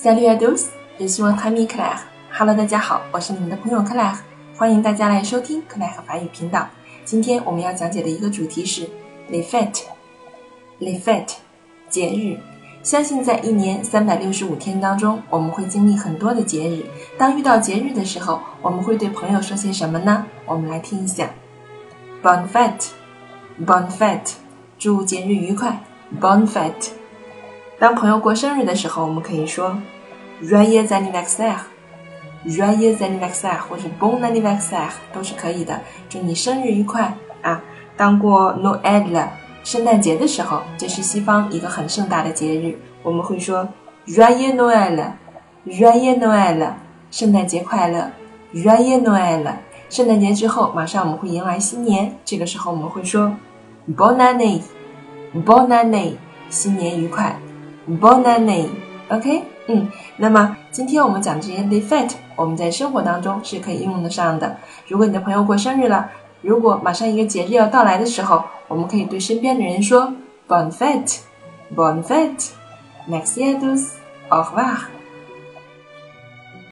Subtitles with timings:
[0.00, 1.98] Saludos, yo soy mi Claire.
[2.30, 4.14] Hello，大家好，我是你们的朋友 Claire，
[4.56, 6.68] 欢迎大家来收听 Claire 法语频道。
[7.04, 8.88] 今天我们要讲解的一个主题是
[9.28, 11.32] Fête，Fête，
[11.88, 12.38] 节日。
[12.80, 16.84] 相信在一年三百六十五天当中，我们会经历很多的节日。
[17.18, 20.26] 当遇到节日的时候，我们会对朋友说些什么呢？
[20.46, 21.28] 我们来听一下
[22.22, 24.34] Bon Fête，Bon Fête，
[24.78, 25.82] 祝节日愉快
[26.20, 26.90] ，Bon Fête。
[27.78, 29.78] 当朋友过生日的时候，我们可以说
[30.42, 35.80] Joyeux anniversaire，Joyeux anniversaire，或者 Bon anniversaire 都是可以的。
[36.08, 37.62] 祝你生日愉快啊！
[37.96, 39.28] 当过 Noel
[39.62, 43.68] 圣诞节的时候，这是西方一个很盛大的节日，我们会说
[44.08, 46.72] Joyeux Noel，Joyeux Noel，
[47.12, 48.10] 圣诞节快乐
[48.52, 49.52] r a y e u x Noël。
[49.88, 53.36] 圣诞节之后，马上我们会迎来新年，这个时候我们会说
[53.96, 56.14] “Bonane”，“Bonane”，
[56.50, 57.38] 新年愉快。
[57.88, 59.88] Bonane，OK，嗯，
[60.18, 64.56] 那么今天我们讲这些 the fete，我们在生活当中是可以应用得上的。
[64.86, 66.10] 如果你的朋友过生日了，
[66.42, 70.12] 如果马上一个节日要到来的时候，我们可以对身边的人说
[70.46, 74.97] ：Bon fete，Bon fete，Merci à tous，Au revoir。